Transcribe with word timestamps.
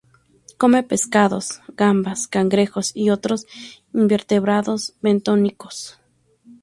Come 0.61 0.81
pescados, 0.81 1.61
gambas, 1.77 2.27
cangrejos 2.27 2.89
y 2.95 3.11
otros 3.11 3.45
invertebrados 3.93 4.95
bentónicos. 4.99 5.99